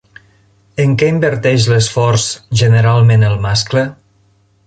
[0.83, 2.25] En què inverteix l'esforç
[2.63, 3.85] generalment el mascle?